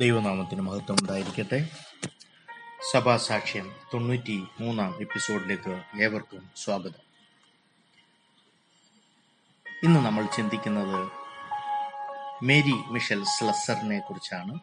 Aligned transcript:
ദൈവനാമത്തിന് 0.00 0.60
മഹത്വം 0.60 0.96
ഉണ്ടായിരിക്കട്ടെ. 1.00 1.68
സഭാസാക്ഷ്യം 2.92 3.74
തൊണ്ണൂറ്റി 3.92 4.46
മൂന്നാം 4.60 5.00
എപ്പിസോഡിലേക്ക് 5.00 6.02
ഏവർക്കും 6.02 6.50
സ്വാഗതം. 6.56 7.02
ഇന്ന് 9.84 10.00
നമ്മൾ 10.00 10.26
ചിന്തിക്കുന്നത് 10.26 11.10
മേരി 12.42 12.76
മിഷൽ 12.90 13.24
സ്ലസറിനെ 13.24 13.98
കുറിച്ചാണ്. 13.98 14.60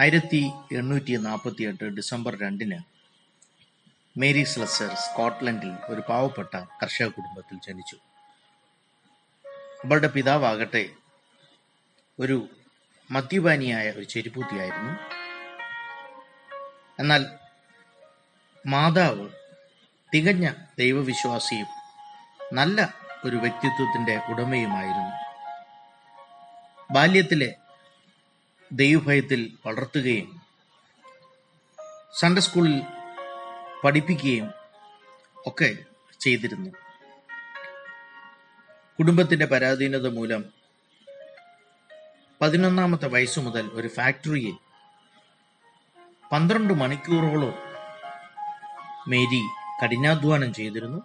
ആയിരത്തി 0.00 0.52
എണ്ണൂറ്റി 0.72 1.16
നാൽപ്പത്തി 1.16 1.62
എട്ട് 1.62 1.84
ഡിസംബർ 1.84 2.40
രണ്ടിന് 2.40 2.78
മേരി 4.18 4.44
സ്ലസർ 4.44 4.94
സ്കോട്ട്ലൻഡിൽ 4.94 5.72
ഒരു 5.88 6.02
പാവപ്പെട്ട 6.08 6.54
കർഷക 6.82 7.06
കുടുംബത്തിൽ 7.06 7.58
ജനിച്ചു. 7.68 7.96
അവളുടെ 9.84 10.08
പിതാവാകട്ടെ 10.08 10.90
ഒരു 12.20 12.48
മദ്യപാനിയായ 13.10 13.90
ഒരു 13.90 14.04
ചെരുപ്പൂത്തിയായിരുന്നു 14.04 14.92
എന്നാൽ 17.00 17.26
മാതാവ് 18.66 19.28
തികഞ്ഞ 20.14 20.50
ദൈവവിശ്വാസിയും 20.78 21.66
നല്ല 22.52 22.94
ഒരു 23.24 23.36
വ്യക്തിത്വത്തിന്റെ 23.36 24.20
ഉടമയുമായിരുന്നു. 24.28 25.28
ബാല്യത്തിലെ 26.92 27.54
ദൈവഭയത്തിൽ 28.72 29.58
വളർത്തുകയും 29.66 30.42
സൺഡേ 32.14 32.40
സ്കൂളിൽ 32.40 32.82
പഠിപ്പിക്കുകയും 33.84 34.50
ഒക്കെ 35.46 35.76
ചെയ്തിരുന്നു. 36.20 36.70
കുടുംബത്തിന്റെ 38.98 39.46
പരാധീനത 39.46 40.08
മൂലം 40.08 40.57
പതിനൊന്നാമത്തെ 42.42 43.08
വയസ്സു 43.08 43.40
മുതൽ 43.40 43.70
ഒരു 43.72 43.88
ഫാക്ടറിയിൽ 43.88 44.56
പന്ത്രണ്ട് 46.32 46.74
മണിക്കൂറോളം 46.74 47.54
മേരി 49.08 49.42
കഠിനാധ്വാനം 49.84 50.54
ചെയ്തിരുന്നു. 50.54 51.02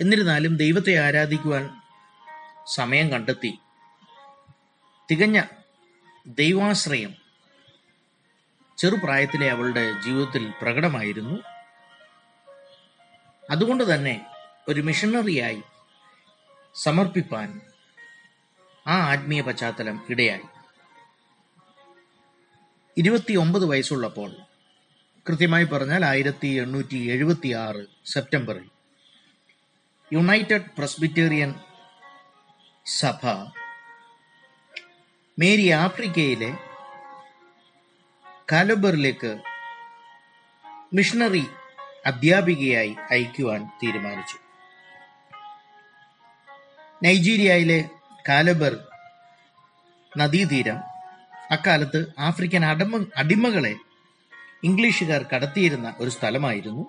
എന്നിരുന്നാലും 0.00 0.56
ദൈവത്തെ 0.56 0.98
ആരാധിക്കുവാൻ 0.98 1.70
സമയം 2.66 3.10
കണ്ടെത്തി. 3.10 3.58
തികഞ്ഞ 5.10 5.42
ദൈവാശ്രയം 6.26 7.14
ചെറുപ്രായത്തിലെ 8.78 9.50
അവളുടെ 9.50 9.92
ജീവിതത്തിൽ 10.04 10.52
പ്രകടമായിരുന്നു. 10.62 11.42
അതുകൊണ്ട് 13.50 13.94
തന്നെ 13.94 14.26
ഒരു 14.68 14.80
മിഷണറിയായി 14.80 15.62
സമർപ്പിപ്പാൻ 16.74 17.60
ആ 18.86 18.96
ആത്മീയ 19.10 19.40
പശ്ചാത്തലം 19.40 20.06
ഇടയായി. 20.10 20.40
ഇരുപത്തിയൊമ്പത് 22.96 23.64
വയസ്സുള്ളപ്പോൾ 23.64 24.36
കൃത്യമായി 25.28 25.64
പറഞ്ഞാൽ 25.64 26.04
ആയിരത്തി 26.04 26.46
എണ്ണൂറ്റി 26.46 27.10
എഴുപത്തി 27.10 27.48
ആറ് 27.52 27.86
സെപ്റ്റംബറിൽ 28.06 28.70
യുണൈറ്റഡ് 30.12 30.70
പ്രസ്ബിറ്റേറിയൻ 30.78 31.54
സഭ 32.86 33.26
മേരി 35.38 35.68
ആഫ്രിക്കയിലെ 35.68 36.50
കാലബറിലേക്ക് 38.52 39.42
മിഷണറി 40.92 41.46
അധ്യാപികയായി 42.06 42.96
അയക്കുവാൻ 43.10 43.66
തീരുമാനിച്ചു. 43.82 44.38
നൈജീരിയയിലെ 47.04 47.88
കാലബർ 48.28 48.78
നദീതീരം 50.18 50.76
അക്കാലത്ത് 51.50 52.06
ആഫ്രിക്കൻ 52.18 52.64
അടമ 52.64 53.06
അടിമകളെ 53.16 53.74
ഇംഗ്ലീഷുകാർ 54.64 55.22
കടത്തിയിരുന്ന 55.22 55.94
ഒരു 55.98 56.10
സ്ഥലമായിരുന്നു. 56.10 56.84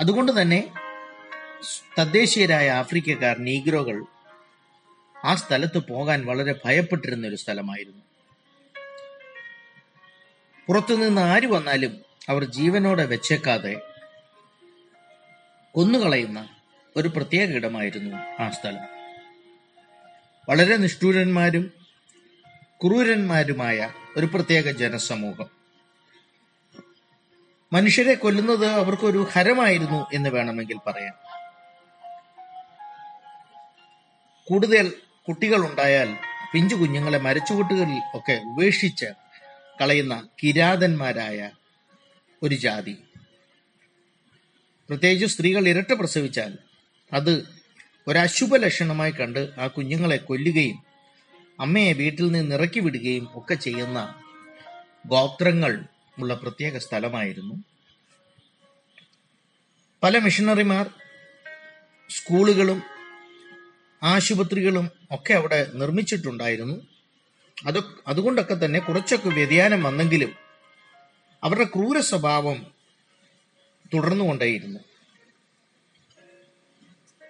അതുകൊണ്ട് 0.00 0.42
തന്നെ 0.42 0.72
തദ്ദേശീയരായ 1.98 2.70
ആഫ്രിക്കക്കാർ 2.70 3.38
നീഗ്രോകൾ 3.38 4.04
ആ 5.24 5.34
സ്ഥലത്ത് 5.34 5.78
പോകാൻ 5.78 6.26
വളരെ 6.26 6.54
ഭയപ്പെട്ടിരുന്ന 6.64 7.26
ഒരു 7.26 7.36
സ്ഥലമായിരുന്നു. 7.36 8.02
പുറത്തുനിന്ന് 10.66 11.20
ആര് 11.20 11.46
വന്നാലും 11.46 12.04
അവർ 12.28 12.44
ജീവനോടെ 12.44 13.06
വെച്ചേക്കാതെ 13.06 13.74
കൊന്നുകളയുന്ന 15.72 16.48
ഒരു 16.96 17.08
പ്രത്യേക 17.08 17.48
ഇടമായിരുന്നു 17.48 18.42
ആ 18.42 18.50
സ്ഥലം. 18.50 18.93
വളരെ 20.48 20.76
നിഷ്ഠൂരന്മാരും 20.76 21.72
ക്രൂരന്മാരുമായ 22.82 23.92
ഒരു 24.16 24.26
പ്രത്യേക 24.26 24.70
ജനസമൂഹം. 24.70 25.50
മനുഷ്യരെ 27.72 28.14
കൊല്ലുന്നത് 28.14 28.66
അവർക്കൊരു 28.66 29.26
ഹരമായിരുന്നു 29.32 30.06
എന്ന് 30.12 30.30
വേണമെങ്കിൽ 30.30 30.78
പറയാം. 30.86 31.14
കൂടുതൽ 34.44 34.92
കുട്ടികൾ 35.28 35.70
ഉണ്ടായാൽ 35.70 36.16
പിഞ്ചു 36.52 36.74
കുഞ്ഞുങ്ങളെ 36.74 37.18
മരച്ചുകൂട്ടുകളിൽ 37.18 38.00
ഒക്കെ 38.14 38.42
ഉപേക്ഷിച്ച് 38.46 39.06
കളയുന്ന 39.80 40.28
കിരാതന്മാരായ 40.42 41.50
ഒരു 42.42 42.54
ജാതി. 42.54 42.96
പ്രത്യേകിച്ച് 44.88 45.26
സ്ത്രീകൾ 45.26 45.68
ഇരട്ട 45.68 45.92
പ്രസവിച്ചാൽ 45.92 46.58
അത് 47.12 47.63
ഒരു 48.08 48.18
അശുഭ 48.18 48.56
ലക്ഷണമായി 48.56 49.10
കണ്ട് 49.10 49.48
ആ 49.58 49.66
കുഞ്ഞുങ്ങളെ 49.66 50.16
കൊല്ലുകയും 50.16 50.78
അമ്മയെ 51.60 51.92
വീട്ടിൽ 51.92 52.32
നിന്ന് 52.32 52.54
ഇറക്കി 52.54 52.80
വിടുകയും 52.80 53.28
ഒക്കെ 53.34 53.54
ചെയ്യുന്ന 53.54 54.20
ഗോത്രങ്ങൾ 55.06 55.84
ഉള്ള 56.18 56.34
പ്രത്യേക 56.34 56.78
സ്ഥലമായിരുന്നു. 56.78 57.54
പല 60.02 60.18
മിഷണറിമാർ 60.18 60.90
സ്കൂളുകളും 62.10 62.82
ആശുപത്രികളും 64.02 64.90
ഒക്കെ 65.10 65.34
അവിടെ 65.34 65.66
നിർമ്മിച്ചിട്ടുണ്ടായിരുന്നു. 65.74 66.86
അത് 67.66 67.84
അതുകൊണ്ടൊക്കെ 68.06 68.54
തന്നെ 68.54 68.80
കുറച്ചൊക്കെ 68.80 69.28
വ്യതിയാനം 69.28 69.82
വന്നെങ്കിലും 69.82 70.32
അവരുടെ 71.44 71.64
ക്രൂര 71.64 72.00
സ്വഭാവം 72.00 72.66
തുടർന്നുകൊണ്ടേയിരുന്നു. 73.94 74.93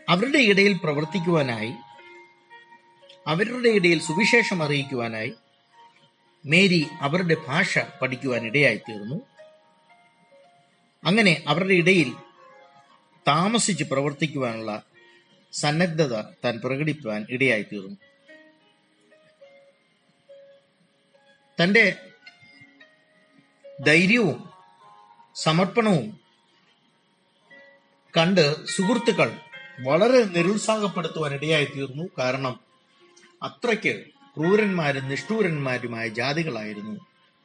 അവരുടെ 0.09 0.39
ഇടയിൽ 0.39 0.75
പ്രവർത്തിക്കുവാനായി 0.79 1.73
അവരുടെ 3.27 3.69
ഇടയിൽ 3.69 4.01
സുവിശേഷം 4.01 4.63
അറിയിക്കുവാനായി 4.63 5.33
മേരി 6.45 6.81
അവരുടെ 7.01 7.37
ഭാഷ 7.47 7.79
പഠിക്കുവാൻ 8.03 8.47
ഇടയായി 8.47 8.77
തീർന്നു 8.79 9.19
അങ്ങനെ 11.03 11.45
അവരുടെ 11.47 11.75
ഇടയിൽ 11.75 12.11
താമസിച്ച് 13.27 13.85
പ്രവർത്തിക്കുവാനുള്ള 13.85 14.73
സന്നദ്ധത 15.53 16.15
താൻ 16.45 16.61
പ്രകടിപ്പാൻ 16.61 17.27
ഇടയായി 17.29 17.63
തീർന്നു 17.63 17.99
തന്റെ 21.59 21.85
ധൈര്യവും 23.83 24.39
സമർപ്പണവും 25.37 26.07
കണ്ട് 28.15 28.67
സുഹൃത്തുക്കൾ 28.67 29.31
വളരെ 29.81 30.23
നിരുത്സാഹപ്പെടുത്തുവാൻ 30.23 31.35
ഇടയായി 31.35 31.65
തീർന്നു 31.65 32.05
കാരണം 32.19 32.61
അത്രയ്ക്ക് 33.43 34.05
ക്രൂരന്മാരും 34.37 35.09
നിഷ്ഠൂരന്മാരുമായ 35.09 36.09
ജാതികളായിരുന്നു 36.09 37.01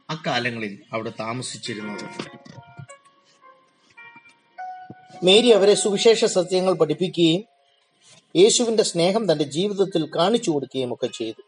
അക്കാലങ്ങളിൽ 0.09 0.84
അവിടെ 0.94 1.12
താമസിച്ചിരുന്നത്. 1.19 2.03
മേരി 5.25 5.50
അവരെ 5.50 5.73
സുവിശേഷ 5.73 6.25
സത്യങ്ങൾ 6.25 6.73
പഠിപ്പിക്കുകയും 6.73 7.44
യേശുവിന്റെ 8.35 8.84
സ്നേഹം 8.84 9.31
തന്റെ 9.31 9.44
ജീവിതത്തിൽ 9.44 10.09
കാണിച്ചു 10.16 10.51
കൊടുക്കുകയും 10.51 10.94
ഒക്കെ 10.94 11.07
ചെയ്തു. 11.07 11.42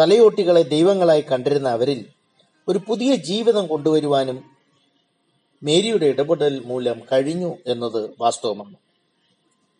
തലയോട്ടികളെ 0.00 0.62
ദൈവങ്ങളായി 0.62 1.20
കണ്ടിരുന്ന 1.20 1.68
അവരിൽ 1.68 2.06
ഒരു 2.68 2.80
പുതിയ 2.88 3.14
ജീവിതം 3.14 3.66
കൊണ്ടുവരുവാനും 3.66 4.52
മേരിയുടെ 5.62 6.06
ഇടപെടൽ 6.06 6.62
മൂലം 6.64 7.00
കഴിഞ്ഞു 7.12 7.58
എന്നത് 7.66 8.10
വാസ്തവമാണ്. 8.20 8.74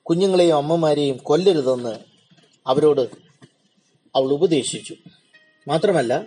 കുഞ്ഞുങ്ങളെയും 0.06 0.56
അമ്മമാരെയും 0.56 1.16
കൊല്ലരുതെന്ന് 1.16 1.98
അവരോട് 2.66 3.00
അവൾ 4.14 4.32
ഉപദേശിച്ചു. 4.32 4.94
മാത്രമല്ല 5.68 6.26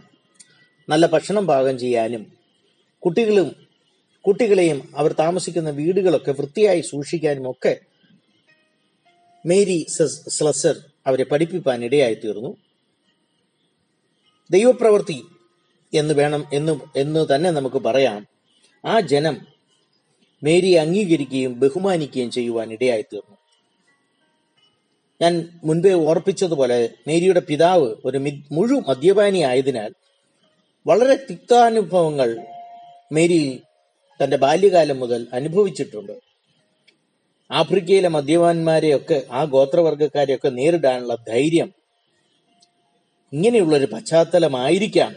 നല്ല 0.89 1.05
ഭക്ഷണം 1.05 1.47
പാകം 1.47 1.79
ചെയ്യാനും 1.79 2.23
കുട്ടികളും 3.05 3.55
കുട്ടികളെയും 4.27 4.89
അവർ 4.95 5.13
താമസിക്കുന്ന 5.13 5.69
വീടുകളൊക്കെ 5.69 6.31
വൃത്തിയായി 6.31 6.81
സൂക്ഷിക്കാനും 6.81 7.51
ഒക്കെ 7.51 7.79
മേരി 9.45 9.85
സ്ലസർ 10.27 10.75
അവരെ 11.07 11.23
പഠിപ്പിക്കാൻ 11.23 11.83
ഇടയായി 11.85 12.13
തീർന്നു 12.13 12.57
ദൈവപ്രവൃത്തി 14.51 15.23
എന്ന് 15.93 16.13
വേണം 16.13 16.43
എന്ന് 16.53 16.79
എന്ന് 16.95 17.35
തന്നെ 17.35 17.51
നമുക്ക് 17.51 17.75
പറയാം. 17.75 18.25
ആ 18.85 18.99
ജനം 18.99 19.47
മേരിയെ 20.43 20.79
അംഗീകരിക്കുകയും 20.79 21.59
ബഹുമാനിക്കുകയും 21.59 22.31
ചെയ്യുവാൻ 22.31 22.71
ഇടയായി 22.71 23.01
തീർന്നു 23.01 23.34
ഞാൻ 25.21 25.49
മുൻപേ 25.63 25.93
ഓർപ്പിച്ചതുപോലെ 25.93 26.89
മേരിയുടെ 27.07 27.39
പിതാവ് 27.39 27.95
ഒരു 28.05 28.19
മുഴു 28.51 28.83
മദ്യപാനി 28.89 29.39
ആയതിനാൽ 29.39 29.91
വളരെ 30.85 31.15
തിക്താനുഭവങ്ങൾ 31.15 32.29
മേരി 33.11 33.63
തന്റെ 34.19 34.37
ബാല്യകാലം 34.37 34.99
മുതൽ 34.99 35.27
അനുഭവിച്ചിട്ടുണ്ട്. 35.33 36.13
ആഫ്രിക്കയിലെ 37.51 38.09
മദ്യപാന്മാരെയൊക്കെ 38.09 39.23
ആ 39.31 39.43
ഗോത്രവർഗക്കാരെയൊക്കെ 39.43 40.49
നേരിടാനുള്ള 40.49 41.15
ധൈര്യം 41.27 41.69
ഇങ്ങനെയുള്ള 43.33 43.77
ഒരു 43.77 43.85
പശ്ചാത്തലമായിരിക്കാം 43.85 45.15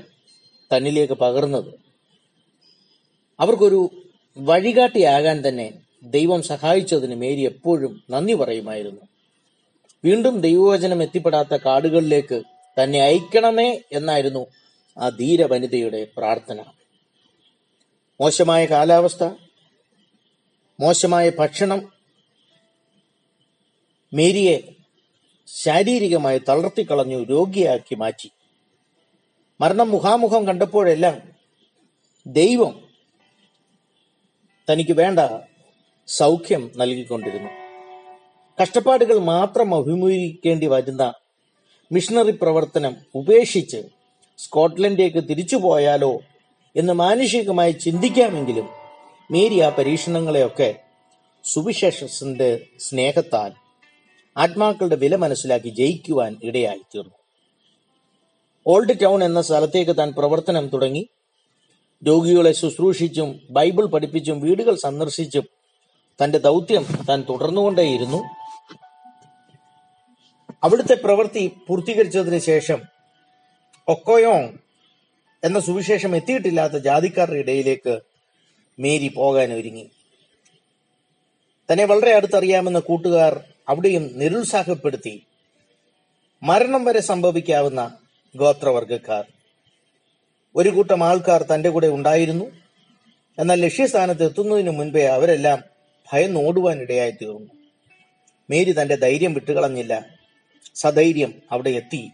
തന്നിലേക്ക് 0.73 1.15
പകർന്നത്. 1.15 1.71
അവർക്കൊരു 3.41 3.81
വഴികാട്ടിയാകാൻ 4.37 5.49
തന്നെ 5.49 5.73
ദൈവം 6.03 6.43
സഹായിച്ചതിന് 6.43 7.15
മേരി 7.15 7.41
എപ്പോഴും 7.41 8.03
നന്ദി 8.11 8.35
പറയുമായിരുന്നു. 8.35 9.01
വീണ്ടും 10.05 10.41
ദൈവവചനം 10.41 11.03
എത്തിപ്പെടാത്ത 11.03 11.57
കാടുകളിലേക്ക് 11.57 12.43
തന്നെ 12.83 13.01
അയക്കണമേ 13.01 13.81
എന്നായിരുന്നു 13.93 14.47
ആ 14.99 15.09
ധീര 15.09 15.53
വനിതയുടെ 15.53 16.07
പ്രാർത്ഥന. 16.17 16.65
മോശമായ 18.21 18.67
കാലാവസ്ഥ 18.67 19.25
മോശമായ 20.81 21.31
ഭക്ഷണം 21.31 21.93
മേരിയെ 24.13 24.75
ശാരീരികമായി 25.47 26.39
തളർത്തിക്കളഞ്ഞു 26.39 27.25
രോഗിയാക്കി 27.25 27.95
മാറ്റി. 27.95 28.31
മരണം 29.61 29.91
മുഖാമുഖം 29.91 30.47
കണ്ടപ്പോഴെല്ലാം 30.47 31.23
ദൈവം 32.27 32.89
തനിക്ക് 34.73 34.93
വേണ്ട 34.93 35.21
സൗഖ്യം 36.09 36.73
നൽകിക്കൊണ്ടിരുന്നു. 36.77 37.68
കഷ്ടപ്പാടുകൾ 38.63 39.19
മാത്രം 39.19 39.75
അഭിമുഖീകരിക്കേണ്ടി 39.75 40.67
വരുന്ന 40.67 41.13
മിഷണറി 41.93 42.31
പ്രവർത്തനം 42.31 42.97
ഉപേക്ഷിച്ച് 43.15 43.83
സ്കോട്ട്ലൻഡിലേക്ക് 44.39 45.29
തിരിച്ചു 45.29 45.57
പോയാലോ 45.57 46.19
എന്ന് 46.77 46.93
മാനുഷികമായി 46.93 47.73
ചിന്തിക്കാമെങ്കിലും 47.73 48.69
മേരി 49.31 49.61
ആ 49.61 49.69
പരീക്ഷണങ്ങളെയൊക്കെ 49.69 50.75
സുവിശേഷത്തിന്റെ 51.45 52.61
സ്നേഹത്താൽ 52.79 53.53
ആത്മാക്കളുടെ 54.37 54.97
വില 54.97 55.17
മനസ്സിലാക്കി 55.17 55.69
ജയിക്കുവാൻ 55.69 56.37
ഇടയായി 56.45 56.79
തീർന്നു. 56.79 57.15
ഓൾഡ് 58.67 59.01
ടൗൺ 59.03 59.25
എന്ന 59.25 59.41
സ്ഥലത്തേക്ക് 59.41 59.97
താൻ 59.97 60.13
പ്രവർത്തനം 60.19 60.69
തുടങ്ങി. 60.69 61.09
രോഗികളെ 62.07 62.53
ശുശ്രൂഷിച്ചും 62.53 63.41
ബൈബിൾ 63.51 63.87
പഠിപ്പിച്ചും 63.87 64.41
വീടുകൾ 64.41 64.75
സന്ദർശിച്ചും 64.75 65.49
തന്റെ 66.25 66.39
ദൗത്യം 66.39 66.87
താൻ 67.09 67.25
തുടർന്നുകൊണ്ടേയിരുന്നു. 67.29 68.38
അവിടുത്തെ 70.63 70.95
പ്രവൃത്തി 70.95 71.51
പൂർത്തീകരിച്ചതിന് 71.67 72.39
ശേഷം 72.39 72.83
ഒക്കോയോങ് 73.89 74.49
എന്ന 75.45 75.61
സുവിശേഷം 75.61 76.17
എത്തിയിട്ടില്ലാത്ത 76.17 76.73
ജാതിക്കാരുടെ 76.73 77.39
ഇടയിലേക്ക് 77.39 78.01
മേരി 78.79 79.09
പോകാൻ 79.09 79.53
ഒരുങ്ങി. 79.53 79.91
തന്നെ 81.73 81.85
വളരെ 81.85 82.15
അടുത്തറിയാമെന്ന 82.15 82.79
കൂട്ടുകാർ 82.79 83.45
അവിടെയും 83.69 84.19
നിരുത്സാഹപ്പെടുത്തി 84.19 85.23
മരണം 86.43 86.85
വരെ 86.85 87.01
സംഭവിക്കാവുന്ന 87.01 87.99
ഗോത്രവർഗക്കാർ. 88.37 89.25
ഒരു 90.57 90.69
കൂട്ടം 90.69 91.05
ആൾക്കാർ 91.05 91.43
തന്റെ 91.43 91.69
കൂടെ 91.69 91.87
ഉണ്ടായിരുന്നു. 91.87 92.45
എന്നാൽ 93.39 93.61
ലക്ഷ്യസ്ഥാനത്ത് 93.61 94.25
എത്തുന്നതിന് 94.25 94.71
മുൻപേ 94.71 95.07
അവരെല്ലാം 95.07 95.63
ഭയന്നോടുവാൻ 96.13 96.81
ഇടയായി 96.81 97.11
തീർന്നു. 97.11 97.49
മേരി 98.51 98.73
തന്റെ 98.73 98.95
ധൈര്യം 98.95 99.35
വിട്ടുകളഞ്ഞില്ല. 99.35 100.18
സധൈര്യം 100.75 101.43
അവിടെ 101.53 101.71
എത്തി. 101.71 102.11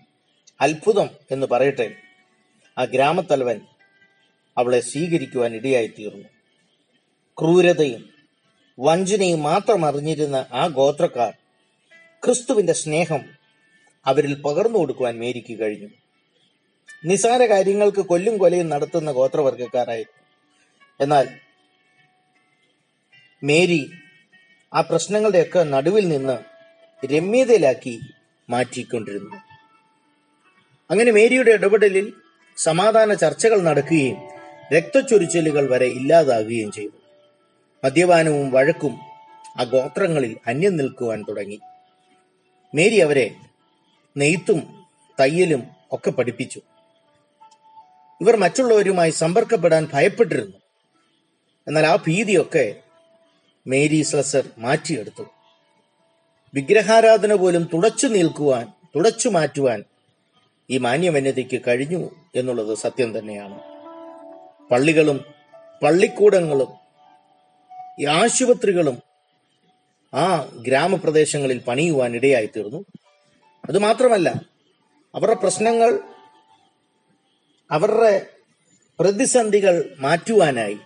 അത്ഭുതം 0.61 1.11
എന്ന് 1.31 1.46
പറയട്ടെ. 1.46 1.94
ആ 2.79 2.85
ഗ്രാമത്തലവൻ 2.85 3.61
അവളെ 4.58 4.81
സ്വീകരിക്കുവാൻ 4.81 5.55
ഇടയായി 5.55 5.87
തീർന്നു 5.87 6.29
ക്രൂരതയും 7.41 8.11
വഞ്ചനയും 8.81 9.43
മാത്രം 9.43 9.87
അറിഞ്ഞിരുന്ന 9.87 10.46
ആ 10.52 10.67
ഗോത്രക്കാർ 10.67 11.32
ക്രിസ്തുവിന്റെ 12.25 12.73
സ്നേഹം 12.73 13.20
അവരിൽ 14.06 14.43
പകർന്നു 14.43 14.79
കൊടുക്കുവാൻ 14.79 15.19
മേരിക്ക് 15.19 15.61
കഴിഞ്ഞു. 15.61 15.88
നിസാര 17.05 17.47
കാര്യങ്ങൾക്ക് 17.47 17.99
കൊല്ലും 17.99 18.38
കൊലയും 18.38 18.69
നടത്തുന്ന 18.69 19.12
ഗോത്രവർഗക്കാരായിരുന്നു 19.12 20.25
എന്നാൽ 21.00 21.29
മേരി 23.43 23.90
ആ 24.75 24.81
പ്രശ്നങ്ങളുടെയൊക്കെ 24.81 25.62
നടുവിൽ 25.62 26.08
നിന്ന് 26.08 26.38
രമ്യതയിലാക്കി 27.06 28.00
മാറ്റിക്കൊണ്ടിരുന്നു 28.50 29.37
അങ്ങനെ 30.91 31.12
മേരിയുടെ 31.12 31.50
ഇടപെടലിൽ 31.50 32.12
സമാധാന 32.56 33.14
ചർച്ചകൾ 33.14 33.61
നടക്കുകയും 33.61 34.17
രക്തച്ചൊരിച്ചിലുകൾ 34.75 35.70
വരെ 35.70 35.87
ഇല്ലാതാകുകയും 35.87 36.73
ചെയ്തു. 36.73 36.93
മദ്യപാനവും 37.85 38.50
വഴക്കും 38.50 38.99
ആ 39.56 39.62
ഗോത്രങ്ങളിൽ 39.62 40.37
അന്യം 40.46 40.76
നിൽക്കുവാൻ 40.76 41.25
തുടങ്ങി. 41.29 41.61
മേരി 42.75 43.00
അവരെ 43.00 43.35
നെയ്ത്തും 44.17 44.85
തയ്യലും 45.20 45.67
ഒക്കെ 45.93 46.11
പഠിപ്പിച്ചു. 46.11 46.61
ഇവർ 48.20 48.37
മറ്റുള്ളവരുമായി 48.37 49.11
സമ്പർക്കപ്പെടാൻ 49.11 49.88
ഭയപ്പെട്ടിരുന്നു. 49.93 50.56
എന്നാൽ 51.69 51.87
ആ 51.87 51.97
ഭീതിയൊക്കെ 51.97 52.75
മേരി 53.67 54.02
സ്ലസർ 54.02 54.49
മാറ്റിയെടുത്തു. 54.58 55.33
വിഗ്രഹാരാധന 56.54 57.34
പോലും 57.34 57.70
തുടച്ചു 57.74 58.06
നിൽക്കുവാൻ 58.06 58.66
തുടച്ചു 58.96 59.28
മാറ്റുവാൻ 59.28 59.84
ഈ 60.70 60.78
മാന്യവന്യതയ്ക്ക് 60.78 61.60
കഴിഞ്ഞു 61.68 62.10
എന്നുള്ളത് 62.34 62.78
സത്യം 62.78 63.18
തന്നെയാണ്. 63.18 63.60
പള്ളികളും 64.70 65.24
പള്ളിക്കൂടങ്ങളും 65.82 66.70
ഈ 68.00 68.06
ആശുപത്രികളും 68.06 69.02
ആ 70.14 70.52
ഗ്രാമപ്രദേശങ്ങളിൽ 70.66 71.58
പണിയുവാൻ 71.58 72.14
ഇടയായി 72.16 72.46
തീർന്നു 72.46 72.84
അത് 73.68 73.78
അവരുടെ 75.14 75.34
പ്രശ്നങ്ങൾ 75.34 75.98
അവരുടെ 77.70 78.26
പ്രതിസന്ധികൾ 79.00 79.96
മാറ്റുവാനായി 79.98 80.78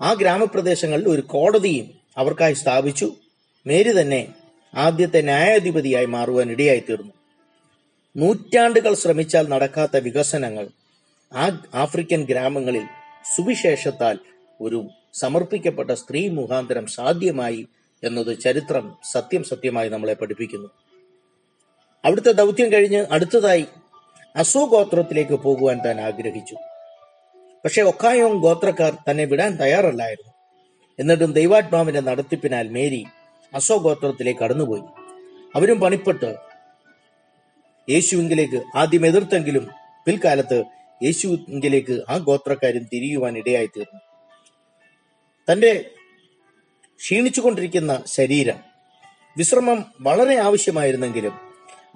ആ 0.00 0.12
ഗ്രാമപ്രദേശങ്ങളിൽ 0.12 1.08
ഒരു 1.08 1.20
കോടതിയും 1.20 1.86
അവർക്കായി 2.16 2.54
സ്ഥാപിച്ചു. 2.54 3.12
മേരി 3.66 4.00
തന്നെ 4.00 4.28
ആദ്യത്തെ 4.74 5.22
ന്യായാധിപതിയായി 5.22 6.06
മാറുവാൻ 6.06 6.50
ഇടയായി 6.50 6.80
തീർന്നു 6.80 7.12
നൂറ്റാണ്ടുകൾ 8.16 8.94
ശ്രമിച്ചാൽ 8.94 9.48
നടക്കാത്ത 9.48 9.96
വികസനങ്ങൾ 9.96 10.68
ആ 11.34 11.64
ആഫ്രിക്കൻ 11.74 12.24
ഗ്രാമങ്ങളിൽ 12.24 12.82
സുവിശേഷത്താൽ 13.36 14.18
ഒരു 14.60 14.88
സമർപ്പിക്കപ്പെട്ട 15.14 15.90
സ്ത്രീ 15.90 16.28
മുഖാന്തരം 16.28 16.86
സാധ്യമായി 16.86 17.66
എന്നത് 18.04 18.40
ചരിത്രം 18.40 18.96
സത്യം 19.12 19.44
സത്യമായി 19.44 19.88
നമ്മളെ 19.88 20.14
പഠിപ്പിക്കുന്നു. 20.14 20.68
അവിടുത്തെ 22.04 22.32
ദൗത്യം 22.32 22.72
കഴിഞ്ഞ് 22.72 23.06
അടുത്തതായി 23.10 23.66
അസോ 24.36 24.66
ഗോത്രത്തിലേക്ക് 24.66 25.34
പോകുവാൻ 25.34 25.78
താൻ 25.84 26.00
ആഗ്രഹിച്ചു. 26.00 26.56
പക്ഷെ 27.64 27.82
ഒക്കായോങ് 27.82 28.42
ഗോത്രക്കാർ 28.42 28.96
തന്നെ 29.10 29.24
വിടാൻ 29.24 29.56
തയ്യാറല്ലായിരുന്നു. 29.56 30.32
എന്നിട്ടും 30.98 31.32
ദൈവാത്മാവിന്റെ 31.32 32.00
നടത്തിപ്പിനാൽ 32.00 32.68
മേരി 32.68 33.06
അസോ 33.54 33.78
കടന്നുപോയി. 34.32 34.82
അവരും 35.54 35.80
പണിപ്പെട്ട് 35.80 36.36
യേശുവിങ്കിലേക്ക് 37.90 38.62
ആദ്യം 38.76 39.06
എതിർത്തെങ്കിലും 39.06 39.68
പിൽക്കാലത്ത് 40.06 40.64
യേശുവിങ്കിലേക്ക് 41.02 42.00
ആ 42.08 42.16
ഗോത്രക്കാരും 42.16 42.84
തിരിയുവാൻ 42.84 43.38
ഇടയായി 43.38 43.66
തീർന്നു 43.66 44.00
തന്റെ 45.52 45.90
ക്ഷീണിച്ചുകൊണ്ടിരിക്കുന്ന 47.00 48.02
ശരീരം 48.06 48.58
വിശ്രമം 49.36 49.84
വളരെ 50.00 50.36
ആവശ്യമായിരുന്നെങ്കിലും 50.36 51.32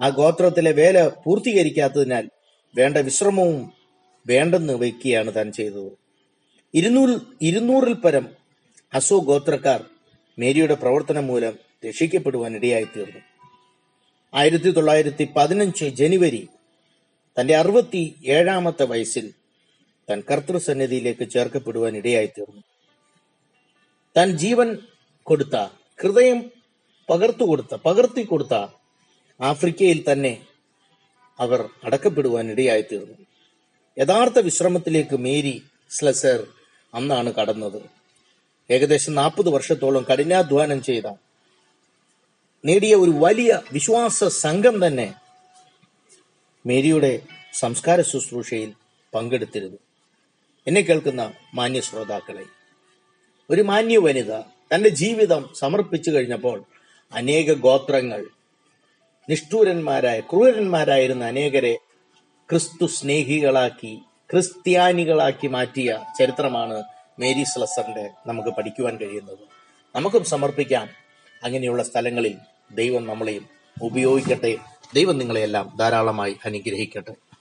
ആ 0.01 0.09
ഗോത്രത്തിലെ 0.09 0.71
വേല 0.71 1.07
പൂർത്തീകരിക്കാത്തതിനാൽ 1.07 2.29
വേണ്ട 2.75 2.97
വിശ്രമവും 2.97 3.73
വേണ്ടെന്ന് 4.27 4.73
വയ്ക്കുകയാണ് 4.73 5.35
താൻ 5.35 5.51
ചെയ്തത്. 5.51 5.91
ഇരുന്നൂറിൽ 6.73 7.19
ഇരുന്നൂറിൽ 7.41 7.93
പരം 7.93 8.29
അസോ 8.93 9.19
ഗോത്രക്കാർ 9.19 9.83
മേരിയുടെ 10.37 10.73
പ്രവർത്തനം 10.73 11.27
മൂലം 11.27 11.55
രക്ഷിക്കപ്പെടുവാൻ 11.85 12.55
ഇടയായി 12.55 12.83
തീർന്നു 12.83 13.21
ആയിരത്തി 14.33 14.69
തൊള്ളായിരത്തി 14.69 15.25
പതിനഞ്ച് 15.35 15.85
ജനുവരി 15.85 16.49
തന്റെ 17.37 17.53
അറുപത്തി 17.55 18.15
ഏഴാമത്തെ 18.27 18.83
വയസ്സിൽ 18.83 19.25
താൻ 20.09 20.21
കർത്തൃസന്നിധിയിലേക്ക് 20.21 21.31
ചേർക്കപ്പെടുവാൻ 21.31 21.97
ഇടയായി 21.97 22.27
തീർന്നു 22.27 22.61
താൻ 24.15 24.37
ജീവൻ 24.37 24.69
കൊടുത്ത 25.27 25.55
ഹൃദയം 25.99 26.39
പകർത്തു 27.09 27.43
കൊടുത്ത 27.43 27.75
പകർത്തി 27.75 28.23
കൊടുത്ത 28.23 28.55
ആഫ്രിക്കയിൽ 29.39 30.03
തന്നെ 30.11 30.33
അവർ 31.39 31.69
അടക്കപ്പെടുവാൻ 31.83 32.51
ഇടയായി 32.51 32.81
തീർന്നു 32.81 33.25
യഥാർത്ഥ 33.97 34.39
വിശ്രമത്തിലേക്ക് 34.39 35.15
മേരി 35.15 35.63
സ്ലസർ 35.91 36.39
അന്നാണ് 36.93 37.33
കടന്നത്. 37.33 38.02
ഏകദേശം 38.69 39.15
നാൽപ്പത് 39.15 39.49
വർഷത്തോളം 39.49 40.05
കഠിനാധ്വാനം 40.11 40.83
ചെയ്ത 40.83 41.07
നേടിയ 42.65 42.95
ഒരു 42.95 43.11
വലിയ 43.11 43.61
വിശ്വാസ 43.71 44.23
സംഘം 44.23 44.87
തന്നെ 44.87 45.13
മേരിയുടെ 46.65 47.21
സംസ്കാര 47.53 48.01
ശുശ്രൂഷയിൽ 48.01 48.73
പങ്കെടുത്തിരുന്നു. 49.13 49.77
എന്നെ 50.67 50.81
കേൾക്കുന്ന 50.81 51.33
മാന്യ 51.53 51.81
ശ്രോതാക്കളെ 51.81 52.45
ഒരു 53.49 53.61
മാന്യ 53.61 53.97
വനിത 53.97 54.33
തന്റെ 54.73 54.89
ജീവിതം 54.89 55.49
സമർപ്പിച്ചു 55.55 56.11
കഴിഞ്ഞപ്പോൾ 56.11 56.63
അനേക 57.11 57.53
ഗോത്രങ്ങൾ 57.53 58.21
നിഷ്ഠൂരന്മാരായ 59.29 60.19
ക്രൂരന്മാരായിരുന്ന 60.19 61.25
അനേകരെ 61.25 61.77
ക്രിസ്തു 62.49 62.85
സ്നേഹികളാക്കി 62.85 63.93
ക്രിസ്ത്യാനികളാക്കി 64.29 65.47
മാറ്റിയ 65.47 65.99
ചരിത്രമാണ് 66.17 66.79
മേരി 67.19 67.43
സ്ലസറിന്റെ 67.43 68.09
നമുക്ക് 68.25 68.49
പഠിക്കുവാൻ 68.49 68.97
കഴിയുന്നത്. 68.97 69.37
നമുക്കും 69.95 70.23
സമർപ്പിക്കാം. 70.25 70.89
അങ്ങനെയുള്ള 71.43 71.83
സ്ഥലങ്ങളിൽ 71.83 72.37
ദൈവം 72.71 73.07
നമ്മളെയും 73.07 73.47
ഉപയോഗിക്കട്ടെ. 73.81 74.57
ദൈവം 74.93 75.17
നിങ്ങളെയെല്ലാം 75.17 75.75
ധാരാളമായി 75.79 76.37
അനുഗ്രഹിക്കട്ടെ. 76.45 77.32